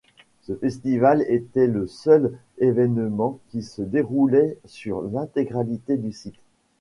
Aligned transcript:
Ce 0.41 0.55
festival 0.55 1.23
était 1.27 1.67
le 1.67 1.85
seul 1.85 2.35
événement 2.57 3.37
qui 3.49 3.61
se 3.61 3.83
déroulait 3.83 4.57
sur 4.65 5.03
l'intégralité 5.03 5.95
du 5.95 6.11
site. 6.11 6.39